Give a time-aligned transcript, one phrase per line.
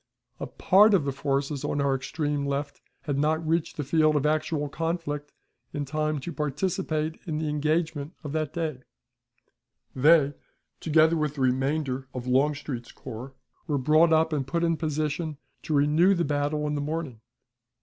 [0.39, 4.25] A part of the forces on our extreme left had not reached the field of
[4.25, 5.31] actual conflict
[5.73, 8.79] in time to participate in the engagement of that day;
[9.95, 10.33] they,
[10.79, 13.35] together with the remainder of Longstreet's corps,
[13.67, 17.21] were brought up and put in position to renew the battle in the morning.